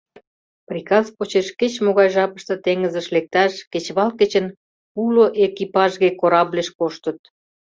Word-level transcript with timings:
Приказ 0.69 1.05
почеш 1.17 1.47
кеч-могай 1.59 2.09
жапыште 2.15 2.55
теҥызыш 2.65 3.07
лекташ 3.15 3.53
кечывал 3.71 4.09
кечын 4.19 4.45
уло 5.03 5.25
экипажге 5.45 6.09
корабльыш 6.19 6.69
коштыт. 6.79 7.19